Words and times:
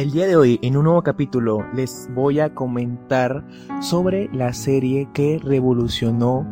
El 0.00 0.12
día 0.12 0.26
de 0.26 0.34
hoy, 0.34 0.58
en 0.62 0.78
un 0.78 0.84
nuevo 0.84 1.02
capítulo, 1.02 1.62
les 1.74 2.08
voy 2.14 2.40
a 2.40 2.54
comentar 2.54 3.44
sobre 3.82 4.30
la 4.32 4.54
serie 4.54 5.10
que 5.12 5.38
revolucionó 5.44 6.46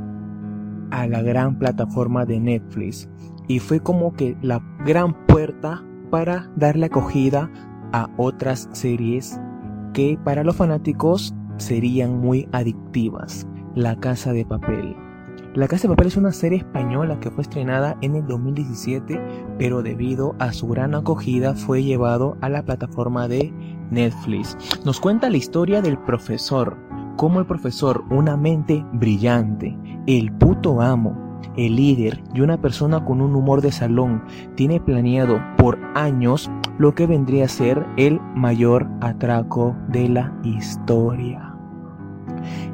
a 0.90 1.06
la 1.06 1.22
gran 1.22 1.58
plataforma 1.58 2.26
de 2.26 2.40
Netflix 2.40 3.08
y 3.46 3.60
fue 3.60 3.80
como 3.80 4.12
que 4.12 4.36
la 4.42 4.60
gran 4.84 5.24
puerta 5.24 5.82
para 6.10 6.50
darle 6.56 6.86
acogida 6.86 7.50
a 7.94 8.10
otras 8.18 8.68
series 8.72 9.40
que 9.94 10.18
para 10.22 10.44
los 10.44 10.56
fanáticos 10.56 11.34
serían 11.56 12.18
muy 12.18 12.50
adictivas. 12.52 13.46
La 13.74 13.96
Casa 13.96 14.34
de 14.34 14.44
Papel. 14.44 14.94
La 15.58 15.66
Casa 15.66 15.88
de 15.88 15.88
Papel 15.88 16.06
es 16.06 16.16
una 16.16 16.30
serie 16.30 16.58
española 16.58 17.18
que 17.18 17.32
fue 17.32 17.42
estrenada 17.42 17.98
en 18.00 18.14
el 18.14 18.24
2017, 18.28 19.20
pero 19.58 19.82
debido 19.82 20.36
a 20.38 20.52
su 20.52 20.68
gran 20.68 20.94
acogida 20.94 21.56
fue 21.56 21.82
llevado 21.82 22.36
a 22.40 22.48
la 22.48 22.62
plataforma 22.62 23.26
de 23.26 23.52
Netflix. 23.90 24.56
Nos 24.84 25.00
cuenta 25.00 25.28
la 25.28 25.36
historia 25.36 25.82
del 25.82 25.98
profesor, 25.98 26.78
como 27.16 27.40
el 27.40 27.46
profesor, 27.46 28.04
una 28.08 28.36
mente 28.36 28.86
brillante, 28.92 29.76
el 30.06 30.30
puto 30.34 30.80
amo, 30.80 31.40
el 31.56 31.74
líder 31.74 32.22
y 32.32 32.40
una 32.40 32.60
persona 32.60 33.04
con 33.04 33.20
un 33.20 33.34
humor 33.34 33.60
de 33.60 33.72
salón, 33.72 34.22
tiene 34.54 34.78
planeado 34.78 35.42
por 35.56 35.76
años 35.96 36.48
lo 36.78 36.94
que 36.94 37.08
vendría 37.08 37.46
a 37.46 37.48
ser 37.48 37.84
el 37.96 38.20
mayor 38.36 38.88
atraco 39.00 39.74
de 39.88 40.08
la 40.08 40.32
historia. 40.44 41.47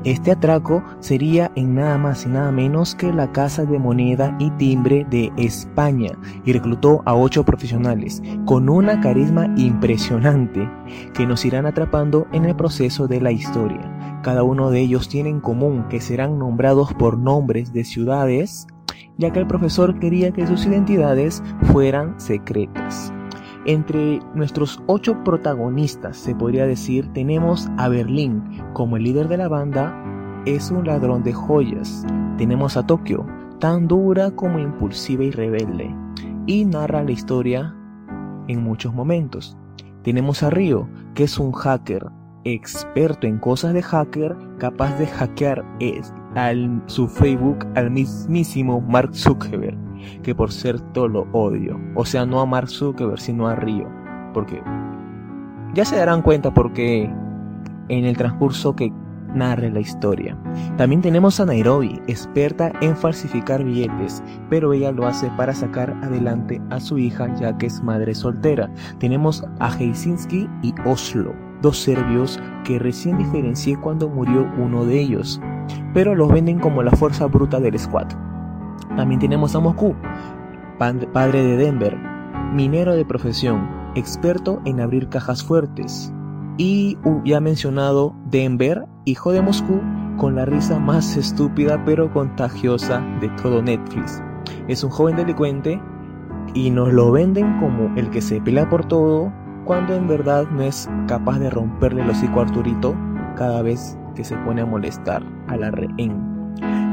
Este 0.04 0.32
atraco 0.32 0.84
sería 1.00 1.50
en 1.54 1.74
nada 1.74 1.98
más 1.98 2.26
y 2.26 2.28
nada 2.28 2.52
menos 2.52 2.94
que 2.94 3.12
la 3.12 3.32
Casa 3.32 3.64
de 3.64 3.78
Moneda 3.78 4.36
y 4.38 4.50
Timbre 4.52 5.06
de 5.10 5.32
España 5.36 6.10
y 6.44 6.52
reclutó 6.52 7.02
a 7.06 7.14
ocho 7.14 7.44
profesionales 7.44 8.22
con 8.44 8.68
una 8.68 9.00
carisma 9.00 9.52
impresionante 9.56 10.68
que 11.14 11.26
nos 11.26 11.44
irán 11.44 11.66
atrapando 11.66 12.26
en 12.32 12.44
el 12.44 12.54
proceso 12.54 13.06
de 13.06 13.20
la 13.20 13.32
historia. 13.32 14.20
Cada 14.22 14.42
uno 14.42 14.70
de 14.70 14.80
ellos 14.80 15.08
tiene 15.08 15.30
en 15.30 15.40
común 15.40 15.86
que 15.88 16.00
serán 16.00 16.38
nombrados 16.38 16.92
por 16.94 17.18
nombres 17.18 17.72
de 17.72 17.84
ciudades, 17.84 18.66
ya 19.16 19.32
que 19.32 19.38
el 19.38 19.46
profesor 19.46 19.98
quería 19.98 20.32
que 20.32 20.46
sus 20.46 20.66
identidades 20.66 21.42
fueran 21.72 22.18
secretas. 22.20 23.12
Entre 23.66 24.20
nuestros 24.34 24.82
ocho 24.86 25.24
protagonistas, 25.24 26.18
se 26.18 26.34
podría 26.34 26.66
decir, 26.66 27.10
tenemos 27.14 27.70
a 27.78 27.88
Berlín 27.88 28.42
como 28.74 28.98
el 28.98 29.04
líder 29.04 29.28
de 29.28 29.38
la 29.38 29.48
banda, 29.48 29.94
es 30.44 30.70
un 30.70 30.86
ladrón 30.86 31.22
de 31.22 31.32
joyas. 31.32 32.04
Tenemos 32.36 32.76
a 32.76 32.86
Tokio, 32.86 33.26
tan 33.60 33.88
dura 33.88 34.30
como 34.32 34.58
impulsiva 34.58 35.24
y 35.24 35.30
rebelde, 35.30 35.94
y 36.46 36.66
narra 36.66 37.02
la 37.04 37.12
historia 37.12 37.74
en 38.48 38.62
muchos 38.62 38.92
momentos. 38.92 39.56
Tenemos 40.02 40.42
a 40.42 40.50
Río, 40.50 40.86
que 41.14 41.24
es 41.24 41.38
un 41.38 41.52
hacker, 41.52 42.06
experto 42.44 43.26
en 43.26 43.38
cosas 43.38 43.72
de 43.72 43.82
hacker, 43.82 44.36
capaz 44.58 44.98
de 44.98 45.06
hackear 45.06 45.64
al, 46.34 46.82
su 46.84 47.08
Facebook 47.08 47.66
al 47.76 47.90
mismísimo 47.90 48.82
Mark 48.82 49.14
Zuckerberg 49.14 49.83
que 50.22 50.34
por 50.34 50.52
cierto 50.52 51.08
lo 51.08 51.26
odio. 51.32 51.80
O 51.94 52.04
sea, 52.04 52.26
no 52.26 52.40
a 52.40 52.46
Mark 52.46 52.68
Zuckerberg, 52.68 53.20
sino 53.20 53.48
a 53.48 53.54
Río. 53.54 53.88
Porque 54.32 54.62
ya 55.74 55.84
se 55.84 55.96
darán 55.96 56.22
cuenta 56.22 56.52
porque 56.52 57.10
en 57.88 58.04
el 58.04 58.16
transcurso 58.16 58.74
que 58.74 58.92
narre 59.34 59.70
la 59.70 59.80
historia. 59.80 60.36
También 60.76 61.02
tenemos 61.02 61.40
a 61.40 61.46
Nairobi, 61.46 62.00
experta 62.06 62.72
en 62.80 62.96
falsificar 62.96 63.64
billetes, 63.64 64.22
pero 64.48 64.72
ella 64.72 64.92
lo 64.92 65.06
hace 65.06 65.30
para 65.36 65.54
sacar 65.54 65.90
adelante 66.02 66.60
a 66.70 66.80
su 66.80 66.98
hija 66.98 67.34
ya 67.34 67.56
que 67.58 67.66
es 67.66 67.82
madre 67.82 68.14
soltera. 68.14 68.70
Tenemos 68.98 69.44
a 69.58 69.70
Helsinki 69.70 70.48
y 70.62 70.74
Oslo, 70.84 71.34
dos 71.62 71.78
serbios 71.78 72.40
que 72.64 72.78
recién 72.78 73.18
diferencié 73.18 73.76
cuando 73.76 74.08
murió 74.08 74.48
uno 74.58 74.84
de 74.84 75.00
ellos, 75.00 75.40
pero 75.92 76.14
los 76.14 76.32
venden 76.32 76.58
como 76.58 76.82
la 76.82 76.92
fuerza 76.92 77.26
bruta 77.26 77.60
del 77.60 77.78
squad. 77.78 78.06
También 78.96 79.20
tenemos 79.20 79.54
a 79.54 79.60
Moscú, 79.60 79.94
padre 80.78 81.42
de 81.42 81.56
Denver, 81.56 81.96
minero 82.52 82.94
de 82.94 83.04
profesión, 83.04 83.68
experto 83.94 84.60
en 84.64 84.80
abrir 84.80 85.08
cajas 85.08 85.42
fuertes. 85.42 86.12
Y 86.56 86.96
ya 87.24 87.40
mencionado 87.40 88.14
Denver, 88.26 88.86
hijo 89.04 89.32
de 89.32 89.42
Moscú, 89.42 89.80
con 90.16 90.36
la 90.36 90.44
risa 90.44 90.78
más 90.78 91.16
estúpida 91.16 91.82
pero 91.84 92.12
contagiosa 92.12 93.00
de 93.20 93.28
todo 93.42 93.62
Netflix. 93.62 94.22
Es 94.68 94.84
un 94.84 94.90
joven 94.90 95.16
delincuente 95.16 95.80
y 96.54 96.70
nos 96.70 96.92
lo 96.92 97.10
venden 97.10 97.58
como 97.58 97.92
el 97.96 98.10
que 98.10 98.20
se 98.20 98.40
pelea 98.40 98.68
por 98.68 98.84
todo, 98.84 99.32
cuando 99.64 99.94
en 99.94 100.06
verdad 100.06 100.46
no 100.50 100.62
es 100.62 100.88
capaz 101.08 101.38
de 101.38 101.50
romperle 101.50 102.02
el 102.02 102.10
hocico 102.10 102.40
a 102.40 102.44
Arturito 102.44 102.94
cada 103.36 103.62
vez 103.62 103.98
que 104.14 104.24
se 104.24 104.36
pone 104.38 104.60
a 104.60 104.66
molestar 104.66 105.22
a 105.48 105.56
la 105.56 105.70
rehén. 105.70 106.33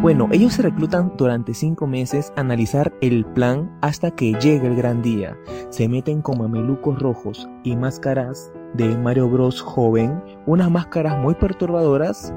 Bueno, 0.01 0.27
ellos 0.31 0.53
se 0.53 0.63
reclutan 0.63 1.13
durante 1.15 1.53
cinco 1.53 1.85
meses 1.85 2.33
a 2.35 2.41
analizar 2.41 2.91
el 3.01 3.23
plan 3.23 3.77
hasta 3.81 4.09
que 4.09 4.33
llegue 4.33 4.65
el 4.65 4.75
gran 4.75 5.03
día. 5.03 5.37
Se 5.69 5.87
meten 5.87 6.23
como 6.23 6.49
mamelucos 6.49 6.97
rojos 6.97 7.47
y 7.63 7.75
máscaras 7.75 8.51
de 8.73 8.97
Mario 8.97 9.29
Bros 9.29 9.61
joven, 9.61 10.19
unas 10.47 10.71
máscaras 10.71 11.19
muy 11.19 11.35
perturbadoras 11.35 12.33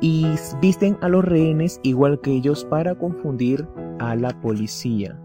y 0.00 0.26
visten 0.60 0.98
a 1.00 1.08
los 1.08 1.24
rehenes 1.24 1.78
igual 1.84 2.20
que 2.20 2.32
ellos 2.32 2.64
para 2.64 2.96
confundir 2.96 3.68
a 4.00 4.16
la 4.16 4.30
policía. 4.40 5.16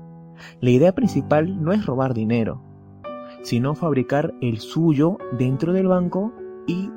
La 0.61 0.69
idea 0.69 0.93
principal 0.93 1.63
no 1.63 1.73
es 1.73 1.83
robar 1.87 2.13
dinero, 2.13 2.61
sino 3.41 3.73
fabricar 3.73 4.35
el 4.39 4.59
suyo 4.59 5.17
dentro 5.39 5.73
del 5.73 5.87
banco 5.87 6.31
y 6.67 6.91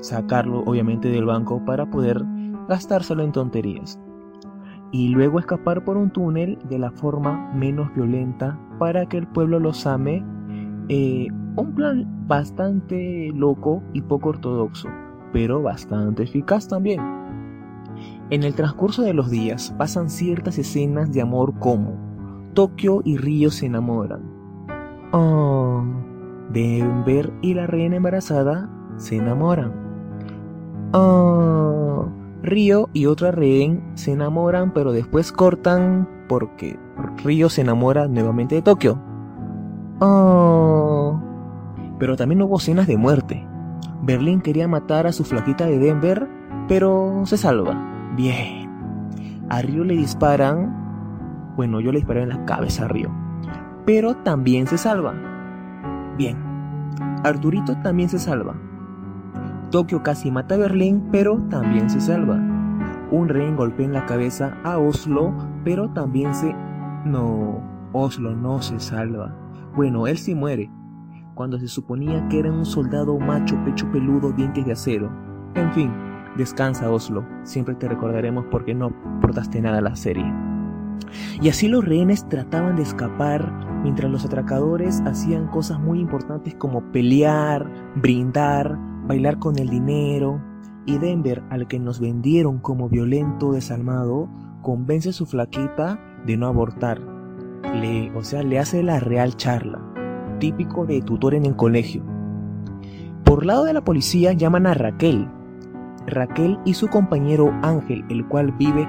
sacarlo 0.00 0.62
obviamente 0.66 1.08
del 1.08 1.24
banco 1.24 1.64
para 1.64 1.88
poder 1.88 2.22
gastárselo 2.68 3.22
en 3.22 3.32
tonterías. 3.32 3.98
Y 4.92 5.08
luego 5.08 5.38
escapar 5.38 5.84
por 5.84 5.96
un 5.96 6.10
túnel 6.10 6.58
de 6.68 6.78
la 6.78 6.90
forma 6.90 7.52
menos 7.54 7.92
violenta 7.94 8.58
para 8.78 9.06
que 9.06 9.18
el 9.18 9.26
pueblo 9.26 9.58
los 9.58 9.86
ame. 9.86 10.24
Eh, 10.88 11.28
un 11.56 11.74
plan 11.74 12.26
bastante 12.26 13.30
loco 13.34 13.82
y 13.92 14.02
poco 14.02 14.30
ortodoxo, 14.30 14.88
pero 15.32 15.62
bastante 15.62 16.22
eficaz 16.22 16.68
también. 16.68 17.00
En 18.30 18.42
el 18.42 18.54
transcurso 18.54 19.02
de 19.02 19.14
los 19.14 19.30
días 19.30 19.74
pasan 19.76 20.08
ciertas 20.08 20.58
escenas 20.58 21.12
de 21.12 21.22
amor 21.22 21.58
como 21.58 21.96
Tokio 22.54 23.02
y 23.04 23.16
Río 23.16 23.50
se 23.50 23.66
enamoran. 23.66 24.22
Oh, 25.12 25.82
Denver 26.50 27.32
y 27.40 27.54
la 27.54 27.66
reina 27.66 27.96
embarazada 27.96 28.68
se 28.96 29.16
enamoran. 29.16 29.72
Oh, 30.92 31.87
Río 32.42 32.88
y 32.92 33.06
otra 33.06 33.30
rehén 33.30 33.82
se 33.94 34.12
enamoran, 34.12 34.72
pero 34.72 34.92
después 34.92 35.32
cortan 35.32 36.08
porque 36.28 36.78
Río 37.24 37.48
se 37.48 37.62
enamora 37.62 38.06
nuevamente 38.06 38.54
de 38.54 38.62
Tokio. 38.62 39.00
Oh. 40.00 41.20
Pero 41.98 42.16
también 42.16 42.42
hubo 42.42 42.58
escenas 42.58 42.86
de 42.86 42.96
muerte. 42.96 43.46
Berlín 44.02 44.40
quería 44.40 44.68
matar 44.68 45.06
a 45.06 45.12
su 45.12 45.24
flaquita 45.24 45.66
de 45.66 45.78
Denver, 45.78 46.28
pero 46.68 47.22
se 47.24 47.36
salva. 47.36 47.76
Bien. 48.16 48.68
A 49.48 49.60
Río 49.62 49.82
le 49.84 49.94
disparan. 49.94 51.54
Bueno, 51.56 51.80
yo 51.80 51.90
le 51.90 51.98
disparé 51.98 52.22
en 52.22 52.28
la 52.28 52.44
cabeza 52.44 52.84
a 52.84 52.88
Río. 52.88 53.10
Pero 53.84 54.14
también 54.16 54.66
se 54.66 54.78
salva. 54.78 55.14
Bien. 56.16 56.36
Arturito 57.24 57.76
también 57.82 58.08
se 58.08 58.18
salva. 58.18 58.54
Tokio 59.70 60.02
casi 60.02 60.30
mata 60.30 60.54
a 60.54 60.58
Berlín, 60.58 61.08
pero 61.12 61.38
también 61.50 61.90
se 61.90 62.00
salva. 62.00 62.36
Un 63.10 63.28
rehén 63.28 63.56
golpea 63.56 63.86
en 63.86 63.92
la 63.92 64.06
cabeza 64.06 64.56
a 64.64 64.78
Oslo, 64.78 65.34
pero 65.64 65.90
también 65.90 66.34
se... 66.34 66.54
No, 67.04 67.60
Oslo 67.92 68.34
no 68.34 68.62
se 68.62 68.80
salva. 68.80 69.34
Bueno, 69.74 70.06
él 70.06 70.18
sí 70.18 70.34
muere, 70.34 70.70
cuando 71.34 71.58
se 71.58 71.68
suponía 71.68 72.26
que 72.28 72.40
era 72.40 72.50
un 72.50 72.64
soldado 72.64 73.18
macho, 73.18 73.56
pecho 73.64 73.90
peludo, 73.92 74.32
dientes 74.32 74.64
de 74.66 74.72
acero. 74.72 75.08
En 75.54 75.70
fin, 75.72 75.92
descansa 76.36 76.90
Oslo, 76.90 77.24
siempre 77.44 77.74
te 77.74 77.88
recordaremos 77.88 78.46
porque 78.50 78.74
no 78.74 78.90
portaste 79.20 79.60
nada 79.60 79.78
a 79.78 79.82
la 79.82 79.96
serie. 79.96 80.24
Y 81.40 81.48
así 81.48 81.68
los 81.68 81.84
rehenes 81.84 82.28
trataban 82.28 82.76
de 82.76 82.82
escapar 82.82 83.52
mientras 83.82 84.10
los 84.10 84.24
atracadores 84.24 85.00
hacían 85.02 85.46
cosas 85.46 85.78
muy 85.78 86.00
importantes 86.00 86.54
como 86.56 86.82
pelear, 86.90 87.70
brindar, 87.96 88.76
bailar 89.08 89.38
con 89.38 89.58
el 89.58 89.68
dinero, 89.68 90.40
y 90.86 90.98
Denver, 90.98 91.42
al 91.50 91.66
que 91.66 91.78
nos 91.78 91.98
vendieron 91.98 92.58
como 92.58 92.88
violento 92.88 93.52
desalmado, 93.52 94.28
convence 94.62 95.10
a 95.10 95.12
su 95.12 95.26
flaquita 95.26 95.98
de 96.24 96.36
no 96.36 96.46
abortar. 96.46 97.00
Le, 97.74 98.10
o 98.16 98.22
sea, 98.22 98.42
le 98.42 98.58
hace 98.58 98.82
la 98.82 99.00
real 99.00 99.36
charla, 99.36 99.80
típico 100.38 100.86
de 100.86 101.02
tutor 101.02 101.34
en 101.34 101.46
el 101.46 101.56
colegio. 101.56 102.02
Por 103.24 103.44
lado 103.44 103.64
de 103.64 103.74
la 103.74 103.82
policía 103.82 104.32
llaman 104.32 104.66
a 104.66 104.74
Raquel. 104.74 105.28
Raquel 106.06 106.58
y 106.64 106.74
su 106.74 106.88
compañero 106.88 107.52
Ángel, 107.62 108.04
el 108.08 108.26
cual 108.26 108.52
vive 108.52 108.88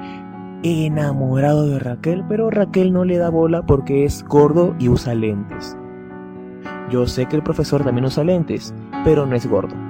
enamorado 0.64 1.66
de 1.68 1.80
Raquel, 1.80 2.24
pero 2.30 2.50
Raquel 2.50 2.94
no 2.94 3.04
le 3.04 3.18
da 3.18 3.30
bola 3.30 3.66
porque 3.66 4.06
es 4.06 4.24
gordo 4.24 4.76
y 4.80 4.90
usa 4.90 5.16
lentes. 5.16 5.78
yo 6.90 7.08
sé 7.08 7.26
que 7.26 7.36
el 7.36 7.44
profesor 7.44 7.84
también 7.84 8.06
usa 8.06 8.24
lentes, 8.24 8.74
pero 9.04 9.26
no 9.26 9.36
es 9.36 9.46
gordo. 9.48 9.89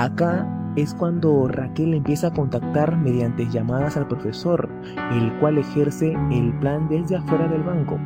Acá 0.00 0.48
es 0.76 0.94
cuando 0.94 1.46
Raquel 1.46 1.92
empieza 1.92 2.28
a 2.28 2.32
contactar 2.32 2.96
mediante 2.96 3.46
llamadas 3.50 3.98
al 3.98 4.08
profesor, 4.08 4.66
el 5.12 5.30
cual 5.40 5.58
ejerce 5.58 6.16
el 6.30 6.54
plan 6.54 6.88
desde 6.88 7.16
afuera 7.16 7.46
del 7.48 7.62
banco. 7.62 7.98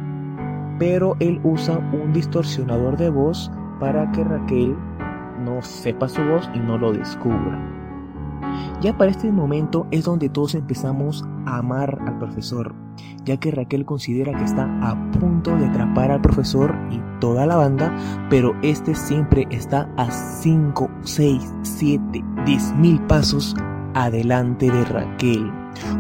Pero 0.81 1.15
él 1.21 1.41
usa 1.45 1.79
un 1.93 2.13
distorsionador 2.13 2.97
de 2.97 3.11
voz 3.11 3.49
para 3.79 4.11
que 4.11 4.25
Raquel 4.25 4.77
no 5.45 5.63
sepa 5.63 6.09
su 6.09 6.21
voz 6.25 6.51
y 6.53 6.59
no 6.59 6.79
lo 6.79 6.93
descubra. 6.93 7.63
Ya 8.81 8.99
para 8.99 9.13
este 9.13 9.31
momento 9.31 9.87
es 9.93 10.03
donde 10.03 10.29
todos 10.29 10.57
empezamos 10.57 11.25
a 11.47 11.59
amar 11.59 11.97
al 12.09 12.19
profesor, 12.19 12.75
ya 13.25 13.37
que 13.37 13.51
Raquel 13.51 13.85
considera 13.85 14.37
que 14.37 14.45
está 14.45 14.65
a 14.83 15.11
punto 15.13 15.57
de 15.57 15.67
atrapar 15.67 16.11
al 16.11 16.21
profesor 16.21 16.77
y 16.91 17.01
toda 17.21 17.47
la 17.47 17.57
banda, 17.57 17.95
pero 18.31 18.55
este 18.63 18.95
siempre 18.95 19.47
está 19.51 19.89
a 19.97 20.11
5, 20.11 20.91
6, 21.03 21.55
7, 21.63 22.25
10 22.45 22.75
mil 22.77 23.01
pasos 23.03 23.55
adelante 23.95 24.71
de 24.71 24.85
Raquel. 24.85 25.51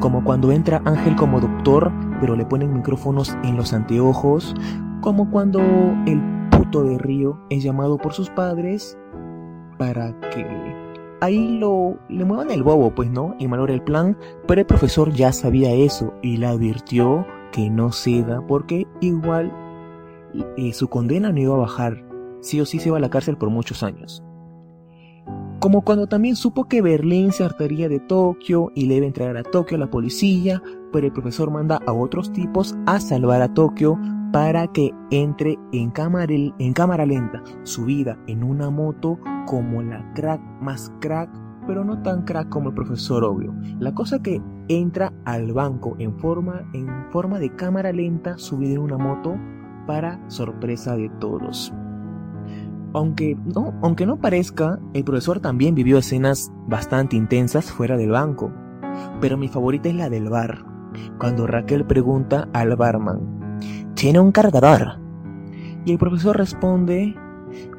Como 0.00 0.23
cuando 0.23 0.52
entra 0.52 0.82
Ángel 0.85 1.17
como 1.17 1.41
doctor, 1.41 1.93
pero 2.20 2.37
le 2.37 2.46
ponen 2.46 2.75
micrófonos 2.75 3.37
en 3.43 3.56
los 3.56 3.73
anteojos, 3.73 4.55
como 5.00 5.31
cuando 5.31 5.61
el 6.06 6.20
puto 6.50 6.85
de 6.85 6.99
Río 6.99 7.41
es 7.50 7.62
llamado 7.62 7.99
por 7.99 8.12
sus 8.12 8.31
padres 8.31 8.96
para 9.79 10.19
que 10.31 10.74
ahí 11.25 11.59
lo 11.59 11.99
le 12.09 12.25
muevan 12.25 12.50
el 12.50 12.62
bobo, 12.62 12.94
pues 12.94 13.11
no, 13.11 13.35
y 13.38 13.49
malore 13.49 13.75
el 13.75 13.82
plan, 13.82 14.17
pero 14.47 14.61
el 14.61 14.67
profesor 14.67 15.12
ya 15.12 15.32
sabía 15.32 15.73
eso 15.73 16.12
y 16.23 16.37
le 16.37 16.47
advirtió 16.47 17.26
que 17.53 17.71
no 17.71 17.93
ceda 17.93 18.44
porque 18.47 18.87
igual 19.00 19.53
eh, 20.56 20.73
su 20.73 20.88
condena 20.88 21.32
no 21.32 21.41
iba 21.41 21.55
a 21.55 21.59
bajar, 21.59 22.05
sí 22.41 22.61
o 22.61 22.67
sí 22.67 22.79
se 22.79 22.88
iba 22.88 22.99
a 22.99 23.00
la 23.00 23.11
cárcel 23.11 23.37
por 23.37 23.50
muchos 23.50 23.82
años. 23.82 24.23
Como 25.61 25.82
cuando 25.82 26.06
también 26.06 26.37
supo 26.37 26.65
que 26.65 26.82
Berlín 26.82 27.32
se 27.32 27.44
hartaría 27.44 27.88
de 27.88 28.00
Tokio 28.00 28.70
y 28.75 28.87
le 28.87 28.97
iba 28.97 29.05
a 29.05 29.09
entregar 29.09 29.37
a 29.37 29.43
Tokio 29.43 29.77
a 29.77 29.81
la 29.81 29.91
policía, 29.91 30.62
pero 30.94 31.08
el 31.08 31.12
profesor 31.12 31.50
manda 31.50 31.81
a 31.88 31.93
otros 31.93 32.32
tipos 32.32 32.76
a 32.87 33.00
salvar 33.00 33.43
a 33.43 33.52
Tokio 33.52 33.99
para 34.32 34.69
que 34.69 34.93
entre 35.11 35.58
en 35.73 35.91
cámara, 35.91 36.32
en 36.32 36.73
cámara 36.73 37.05
lenta 37.05 37.43
su 37.64 37.85
vida 37.85 38.17
en 38.29 38.44
una 38.44 38.70
moto 38.70 39.19
como 39.44 39.82
la 39.82 40.12
crack 40.14 40.41
más 40.61 40.93
crack, 41.00 41.29
pero 41.67 41.85
no 41.85 42.00
tan 42.02 42.23
crack 42.23 42.49
como 42.49 42.69
el 42.69 42.76
profesor 42.76 43.25
obvio. 43.25 43.52
La 43.81 43.93
cosa 43.93 44.23
que 44.23 44.41
entra 44.69 45.12
al 45.25 45.52
banco 45.52 45.96
en 45.99 46.17
forma, 46.17 46.62
en 46.75 46.87
forma 47.11 47.41
de 47.41 47.52
cámara 47.56 47.93
lenta 47.93 48.38
subida 48.38 48.75
en 48.75 48.79
una 48.79 48.96
moto 48.96 49.37
para 49.88 50.20
sorpresa 50.31 50.96
de 50.96 51.11
todos. 51.19 51.75
Aunque 52.93 53.37
no, 53.52 53.75
aunque 53.82 54.06
no 54.06 54.20
parezca, 54.20 54.79
el 54.93 55.02
profesor 55.02 55.41
también 55.41 55.75
vivió 55.75 55.99
escenas 55.99 56.52
bastante 56.69 57.17
intensas 57.17 57.73
fuera 57.73 57.96
del 57.96 58.11
banco. 58.11 58.52
Pero 59.20 59.37
mi 59.37 59.49
favorita 59.49 59.88
es 59.88 59.96
la 59.96 60.08
del 60.08 60.29
bar, 60.29 60.74
cuando 61.19 61.46
Raquel 61.46 61.85
pregunta 61.85 62.49
al 62.52 62.76
barman, 62.76 63.58
tiene 63.94 64.20
un 64.20 64.32
cargador. 64.32 64.99
Y 65.85 65.93
el 65.93 65.99
profesor 65.99 66.37
responde, 66.37 67.14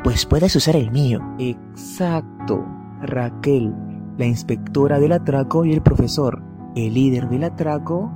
pues 0.04 0.26
puedes 0.26 0.56
usar 0.56 0.76
el 0.76 0.92
mío. 0.92 1.20
Exacto. 1.40 2.66
Raquel, 3.02 3.74
la 4.18 4.26
inspectora 4.26 5.00
del 5.00 5.12
atraco 5.12 5.66
y 5.66 5.74
el 5.74 5.82
profesor, 5.82 6.42
el 6.76 6.94
líder 6.94 7.30
del 7.30 7.44
atraco, 7.44 8.12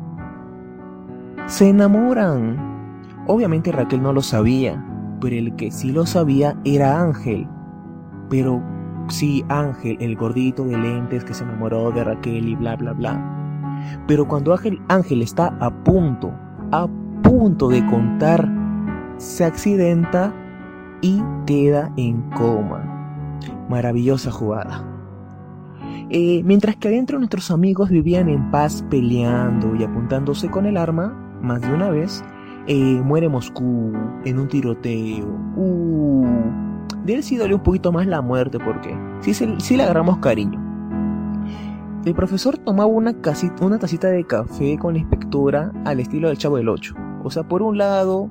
se 1.48 1.70
enamoran. 1.70 2.58
Obviamente 3.28 3.72
Raquel 3.72 4.02
no 4.02 4.14
lo 4.14 4.22
sabía, 4.22 4.84
pero 5.20 5.36
el 5.36 5.56
que 5.56 5.72
sí 5.72 5.92
lo 5.92 6.06
sabía 6.06 6.56
era 6.64 7.02
Ángel. 7.02 7.48
Pero 8.30 8.62
sí, 9.08 9.44
Ángel, 9.50 9.98
el 10.00 10.16
gordito 10.16 10.64
de 10.66 10.78
lentes 10.78 11.24
que 11.24 11.34
se 11.34 11.44
enamoró 11.44 11.92
de 11.92 12.04
Raquel 12.04 12.48
y 12.48 12.56
bla 12.56 12.76
bla 12.76 12.94
bla. 12.94 13.39
Pero 14.08 14.28
cuando 14.28 14.54
Ángel, 14.54 14.80
Ángel 14.88 15.22
está 15.22 15.56
a 15.60 15.72
punto, 15.84 16.32
a 16.72 16.88
punto 17.24 17.70
de 17.70 17.86
contar, 17.88 18.50
se 19.18 19.46
accidenta 19.46 20.34
y 21.02 21.22
queda 21.46 21.92
en 21.98 22.22
coma. 22.32 23.38
Maravillosa 23.70 24.32
jugada. 24.32 24.84
Eh, 26.10 26.42
mientras 26.44 26.76
que 26.76 26.88
adentro 26.88 27.20
nuestros 27.20 27.52
amigos 27.52 27.90
vivían 27.90 28.30
en 28.30 28.50
paz 28.50 28.84
peleando 28.90 29.76
y 29.76 29.84
apuntándose 29.84 30.50
con 30.50 30.66
el 30.66 30.78
arma, 30.78 31.14
más 31.42 31.62
de 31.62 31.72
una 31.74 31.90
vez, 31.90 32.24
eh, 32.68 33.02
muere 33.04 33.30
Moscú 33.30 33.94
en 34.26 34.40
un 34.40 34.48
tiroteo. 34.48 35.28
Uh, 35.56 36.26
de 37.06 37.16
él 37.16 37.24
sí 37.24 37.40
un 37.40 37.64
poquito 37.64 37.92
más 37.92 38.08
la 38.08 38.22
muerte 38.22 38.60
porque 38.60 38.96
sí, 39.22 39.34
sí 39.34 39.78
le 39.78 39.84
agarramos 39.84 40.18
cariño. 40.18 40.69
El 42.06 42.16
profesor 42.16 42.58
tomaba 42.58 42.88
una, 42.88 43.20
casita, 43.20 43.66
una 43.66 43.78
tacita 43.78 44.08
de 44.08 44.26
café 44.26 44.78
con 44.78 44.94
la 44.94 45.00
inspectora 45.00 45.74
al 45.84 46.00
estilo 46.00 46.30
del 46.30 46.38
Chavo 46.38 46.56
del 46.56 46.70
Ocho. 46.70 46.96
O 47.26 47.30
sea, 47.30 47.44
por 47.44 47.62
un 47.62 47.78
lado, 47.78 48.30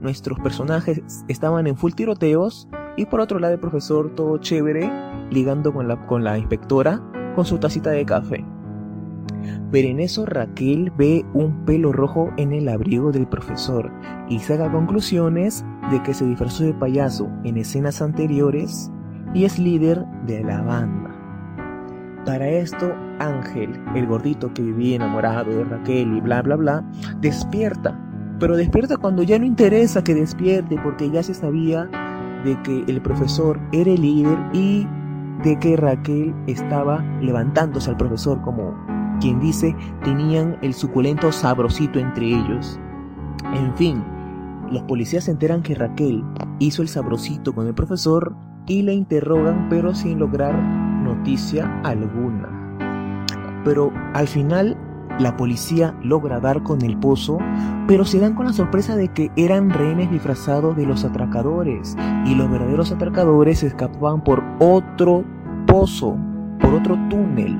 nuestros 0.00 0.38
personajes 0.38 1.02
estaban 1.26 1.66
en 1.66 1.76
full 1.76 1.92
tiroteos 1.92 2.68
y 2.96 3.06
por 3.06 3.20
otro 3.20 3.40
lado 3.40 3.54
el 3.54 3.60
profesor 3.60 4.14
todo 4.14 4.38
chévere 4.38 4.90
ligando 5.28 5.72
con 5.72 5.88
la, 5.88 6.06
con 6.06 6.22
la 6.22 6.38
inspectora 6.38 7.02
con 7.34 7.44
su 7.44 7.58
tacita 7.58 7.90
de 7.90 8.06
café. 8.06 8.44
Pero 9.72 9.88
en 9.88 9.98
eso 9.98 10.24
Raquel 10.24 10.92
ve 10.96 11.24
un 11.34 11.64
pelo 11.64 11.92
rojo 11.92 12.30
en 12.36 12.52
el 12.52 12.68
abrigo 12.68 13.10
del 13.10 13.26
profesor 13.26 13.90
y 14.28 14.38
saca 14.38 14.70
conclusiones 14.70 15.64
de 15.90 16.00
que 16.04 16.14
se 16.14 16.26
disfrazó 16.26 16.62
de 16.62 16.74
payaso 16.74 17.28
en 17.42 17.56
escenas 17.56 18.02
anteriores 18.02 18.92
y 19.34 19.44
es 19.44 19.58
líder 19.58 20.04
de 20.26 20.44
la 20.44 20.62
banda. 20.62 21.09
Para 22.26 22.48
esto, 22.48 22.94
Ángel, 23.18 23.82
el 23.94 24.06
gordito 24.06 24.52
que 24.52 24.62
vivía 24.62 24.96
enamorado 24.96 25.50
de 25.50 25.64
Raquel 25.64 26.16
y 26.16 26.20
bla 26.20 26.42
bla 26.42 26.56
bla, 26.56 26.84
despierta 27.20 27.98
pero 28.40 28.56
despierta 28.56 28.96
cuando 28.96 29.22
ya 29.22 29.38
no 29.38 29.44
interesa 29.44 30.02
que 30.02 30.14
despierte 30.14 30.76
porque 30.82 31.10
ya 31.10 31.22
se 31.22 31.34
sabía 31.34 31.88
de 32.42 32.60
que 32.62 32.84
el 32.88 33.00
profesor 33.02 33.60
era 33.70 33.90
el 33.90 34.00
líder 34.00 34.38
y 34.54 34.88
de 35.44 35.58
que 35.58 35.76
Raquel 35.76 36.34
estaba 36.46 37.04
levantándose 37.20 37.90
al 37.90 37.98
profesor 37.98 38.40
como 38.40 38.74
quien 39.20 39.38
dice 39.40 39.76
tenían 40.02 40.56
el 40.62 40.72
suculento 40.72 41.30
sabrosito 41.30 41.98
entre 41.98 42.28
ellos. 42.28 42.80
En 43.52 43.76
fin, 43.76 44.02
los 44.70 44.82
policías 44.84 45.24
se 45.24 45.32
enteran 45.32 45.62
que 45.62 45.74
Raquel 45.74 46.24
hizo 46.58 46.80
el 46.80 46.88
sabrosito 46.88 47.54
con 47.54 47.66
el 47.66 47.74
profesor 47.74 48.34
y 48.66 48.82
le 48.82 48.94
interrogan 48.94 49.68
pero 49.68 49.94
sin 49.94 50.18
lograr 50.18 50.54
noticia 51.14 51.80
alguna. 51.82 52.48
Pero 53.64 53.92
al 54.14 54.26
final 54.26 54.76
la 55.18 55.36
policía 55.36 55.94
logra 56.02 56.40
dar 56.40 56.62
con 56.62 56.82
el 56.82 56.96
pozo, 56.96 57.38
pero 57.86 58.04
se 58.04 58.20
dan 58.20 58.34
con 58.34 58.46
la 58.46 58.52
sorpresa 58.52 58.96
de 58.96 59.08
que 59.08 59.30
eran 59.36 59.70
rehenes 59.70 60.10
disfrazados 60.10 60.76
de 60.76 60.86
los 60.86 61.04
atracadores 61.04 61.96
y 62.24 62.34
los 62.34 62.50
verdaderos 62.50 62.92
atracadores 62.92 63.62
escapaban 63.62 64.24
por 64.24 64.42
otro 64.60 65.24
pozo, 65.66 66.16
por 66.60 66.74
otro 66.74 66.96
túnel. 67.10 67.58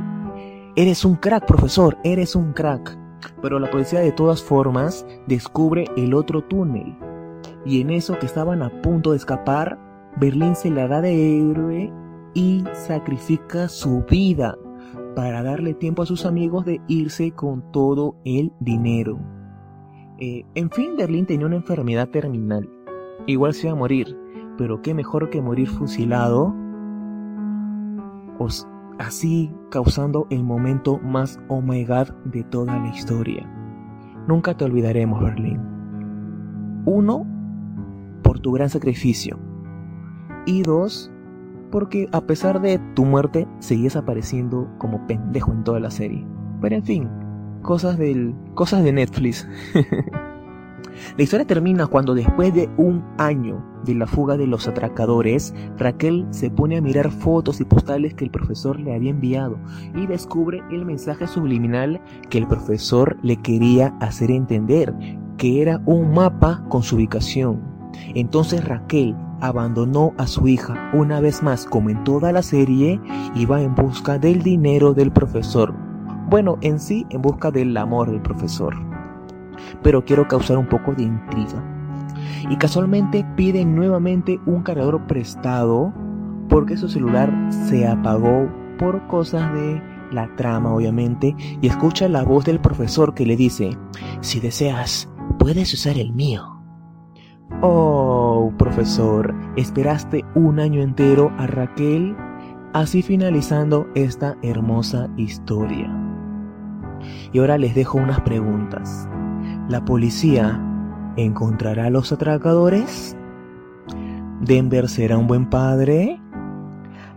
Eres 0.77 1.05
un 1.05 1.17
crack, 1.17 1.47
profesor, 1.47 1.99
eres 2.05 2.35
un 2.35 2.53
crack. 2.53 2.97
Pero 3.43 3.59
la 3.59 3.71
policía 3.71 4.01
de 4.01 4.13
todas 4.13 4.43
formas 4.43 5.05
descubre 5.27 5.85
el 5.97 6.15
otro 6.15 6.43
túnel. 6.43 6.97
Y 7.67 7.83
en 7.83 7.91
eso 7.91 8.19
que 8.19 8.25
estaban 8.25 8.63
a 8.63 8.71
punto 8.81 9.11
de 9.11 9.19
escapar, 9.19 9.79
Berlín 10.17 10.57
se 10.57 10.71
la 10.71 10.89
da 10.89 11.03
de 11.03 11.51
héroe 11.51 11.93
y 12.35 12.65
sacrifica 12.73 13.69
su 13.69 14.05
vida 14.05 14.57
para 15.15 15.43
darle 15.43 15.75
tiempo 15.75 16.03
a 16.03 16.07
sus 16.07 16.25
amigos 16.25 16.65
de 16.65 16.81
irse 16.89 17.33
con 17.33 17.73
todo 17.73 18.17
el 18.25 18.53
dinero. 18.61 19.19
Eh, 20.19 20.45
en 20.55 20.71
fin, 20.71 20.97
Berlín 20.97 21.27
tenía 21.27 21.47
una 21.47 21.57
enfermedad 21.57 22.09
terminal. 22.09 22.69
Igual 23.27 23.55
se 23.55 23.67
iba 23.67 23.73
a 23.73 23.79
morir, 23.79 24.17
pero 24.57 24.83
qué 24.83 24.95
mejor 24.95 25.31
que 25.31 25.43
morir 25.43 25.69
fusilado, 25.69 26.55
así 28.99 29.53
causando 29.71 30.27
el 30.31 30.45
momento 30.45 30.99
más 30.99 31.39
oh 31.49 31.63
de 31.63 32.45
toda 32.51 32.79
la 32.79 32.89
historia. 32.89 33.49
Nunca 34.27 34.57
te 34.57 34.65
olvidaremos, 34.65 35.23
Berlín. 35.23 35.61
Uno, 36.85 37.27
por 38.23 38.41
tu 38.41 38.53
gran 38.53 38.69
sacrificio. 38.69 39.39
Y 40.47 40.63
dos, 40.63 41.11
porque 41.71 42.09
a 42.13 42.21
pesar 42.23 42.61
de 42.61 42.79
tu 42.95 43.05
muerte 43.05 43.47
seguías 43.59 43.97
apareciendo 43.97 44.69
como 44.79 45.07
pendejo 45.07 45.53
en 45.53 45.65
toda 45.65 45.81
la 45.81 45.91
serie. 45.91 46.27
Pero 46.61 46.77
en 46.77 46.85
fin, 46.85 47.09
cosas 47.63 47.99
del 47.99 48.35
cosas 48.55 48.83
de 48.85 48.93
Netflix. 48.93 49.49
la 51.17 51.23
historia 51.23 51.47
termina 51.47 51.87
cuando 51.87 52.15
después 52.15 52.55
de 52.55 52.69
un 52.77 53.05
año 53.19 53.65
de 53.85 53.95
la 53.95 54.07
fuga 54.07 54.37
de 54.37 54.47
los 54.47 54.69
atracadores, 54.69 55.55
Raquel 55.79 56.27
se 56.31 56.51
pone 56.51 56.77
a 56.77 56.83
mirar 56.83 57.11
fotos 57.11 57.61
y 57.61 57.65
postales 57.65 58.15
que 58.15 58.25
el 58.25 58.31
profesor 58.31 58.79
le 58.79 58.95
había 58.95 59.11
enviado 59.11 59.59
y 59.95 60.07
descubre 60.07 60.63
el 60.71 60.85
mensaje 60.85 61.27
subliminal 61.27 62.01
que 62.29 62.39
el 62.39 62.47
profesor 62.47 63.17
le 63.23 63.37
quería 63.37 63.95
hacer 64.01 64.31
entender, 64.31 64.95
que 65.39 65.63
era 65.63 65.81
un 65.87 66.13
mapa 66.13 66.65
con 66.69 66.83
su 66.83 66.97
ubicación. 66.97 67.63
Entonces 68.15 68.65
Raquel 68.65 69.17
abandonó 69.41 70.13
a 70.19 70.27
su 70.27 70.49
hija 70.49 70.91
una 70.93 71.21
vez 71.21 71.43
más 71.43 71.67
como 71.67 71.91
en 71.91 72.03
toda 72.05 72.33
la 72.33 72.43
serie 72.43 73.01
y 73.35 73.47
va 73.47 73.63
en 73.63 73.75
busca 73.75 74.19
del 74.19 74.43
dinero 74.43 74.95
del 74.95 75.11
profesor. 75.11 75.75
Bueno, 76.29 76.59
en 76.61 76.79
sí 76.79 77.07
en 77.11 77.23
busca 77.23 77.51
del 77.51 77.77
amor 77.77 78.11
del 78.11 78.23
profesor. 78.23 78.75
Pero 79.83 80.05
quiero 80.05 80.29
causar 80.29 80.59
un 80.59 80.69
poco 80.69 80.95
de 80.95 81.05
intriga. 81.05 81.65
Y 82.49 82.57
casualmente 82.57 83.27
pide 83.37 83.65
nuevamente 83.65 84.41
un 84.47 84.63
cargador 84.63 85.07
prestado 85.07 85.93
porque 86.49 86.77
su 86.77 86.89
celular 86.89 87.33
se 87.69 87.87
apagó 87.87 88.49
por 88.79 89.07
cosas 89.07 89.53
de 89.55 89.83
la 90.13 90.35
trama 90.37 90.75
obviamente 90.75 91.35
y 91.61 91.67
escucha 91.67 92.09
la 92.09 92.25
voz 92.25 92.45
del 92.45 92.61
profesor 92.61 93.15
que 93.15 93.27
le 93.27 93.37
dice, 93.37 93.77
si 94.21 94.41
deseas, 94.41 95.09
puedes 95.39 95.73
usar 95.73 95.99
el 95.99 96.13
mío. 96.13 96.60
Oh, 97.63 98.53
profesor, 98.57 99.35
esperaste 99.57 100.25
un 100.35 100.61
año 100.61 100.81
entero 100.81 101.31
a 101.37 101.47
Raquel, 101.47 102.17
así 102.73 103.03
finalizando 103.03 103.87
esta 103.95 104.37
hermosa 104.43 105.11
historia. 105.19 105.95
Y 107.33 107.39
ahora 107.39 107.59
les 107.59 107.75
dejo 107.75 107.99
unas 107.99 108.21
preguntas. 108.23 109.07
¿La 109.69 109.85
policía 109.85 110.59
encontrará 111.17 111.87
a 111.87 111.91
los 111.91 112.13
atracadores? 112.13 113.15
¿Denver 114.41 114.89
será 114.89 115.19
un 115.19 115.27
buen 115.27 115.51
padre? 115.51 116.19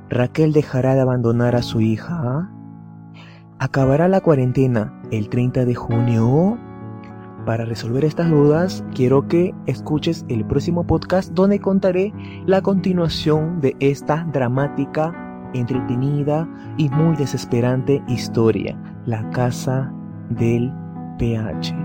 ¿Raquel 0.09 0.51
dejará 0.51 0.93
de 0.93 1.01
abandonar 1.01 1.55
a 1.55 1.61
su 1.61 1.79
hija? 1.79 2.51
¿Acabará 3.59 4.09
la 4.09 4.19
cuarentena 4.19 5.01
el 5.09 5.29
30 5.29 5.63
de 5.63 5.75
junio? 5.75 6.57
Para 7.45 7.65
resolver 7.65 8.05
estas 8.05 8.29
dudas, 8.29 8.85
quiero 8.95 9.27
que 9.27 9.53
escuches 9.65 10.25
el 10.29 10.45
próximo 10.45 10.87
podcast 10.87 11.33
donde 11.33 11.59
contaré 11.59 12.13
la 12.45 12.61
continuación 12.61 13.59
de 13.59 13.75
esta 13.81 14.25
dramática, 14.31 15.13
entretenida 15.53 16.47
y 16.77 16.87
muy 16.89 17.17
desesperante 17.17 18.01
historia, 18.07 18.79
La 19.05 19.29
Casa 19.31 19.91
del 20.29 20.71
PH. 21.19 21.75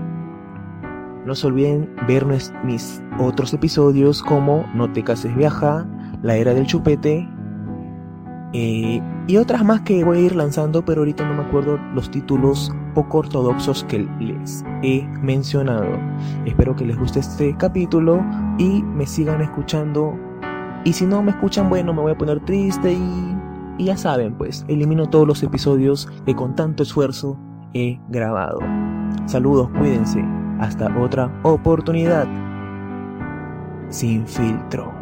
No 1.25 1.35
se 1.35 1.47
olviden 1.47 1.93
ver 2.07 2.25
mis 2.63 3.03
otros 3.19 3.53
episodios 3.53 4.23
como 4.23 4.65
No 4.73 4.89
te 4.93 5.03
cases 5.03 5.35
viaja, 5.35 5.85
La 6.23 6.37
era 6.37 6.53
del 6.53 6.67
chupete 6.67 7.27
eh, 8.53 9.01
y 9.27 9.37
otras 9.37 9.63
más 9.63 9.81
que 9.81 10.03
voy 10.03 10.19
a 10.19 10.21
ir 10.21 10.35
lanzando, 10.35 10.83
pero 10.83 11.01
ahorita 11.01 11.27
no 11.27 11.35
me 11.35 11.43
acuerdo 11.43 11.77
los 11.93 12.09
títulos 12.09 12.73
poco 12.93 13.19
ortodoxos 13.19 13.83
que 13.85 14.07
les 14.19 14.63
he 14.83 15.07
mencionado. 15.21 15.87
Espero 16.45 16.75
que 16.75 16.85
les 16.85 16.97
guste 16.97 17.19
este 17.19 17.55
capítulo 17.57 18.23
y 18.57 18.83
me 18.83 19.05
sigan 19.05 19.41
escuchando. 19.41 20.17
Y 20.85 20.93
si 20.93 21.05
no 21.05 21.21
me 21.21 21.31
escuchan, 21.31 21.69
bueno, 21.69 21.93
me 21.93 22.01
voy 22.01 22.11
a 22.11 22.17
poner 22.17 22.39
triste 22.45 22.93
y, 22.93 23.37
y 23.77 23.85
ya 23.85 23.97
saben, 23.97 24.33
pues 24.35 24.65
elimino 24.67 25.09
todos 25.09 25.27
los 25.27 25.43
episodios 25.43 26.07
que 26.25 26.35
con 26.35 26.55
tanto 26.55 26.83
esfuerzo 26.83 27.37
he 27.73 27.99
grabado. 28.09 28.59
Saludos, 29.25 29.69
cuídense. 29.77 30.23
Hasta 30.59 30.93
otra 30.99 31.31
oportunidad. 31.43 32.27
Sin 33.89 34.27
filtro. 34.27 34.98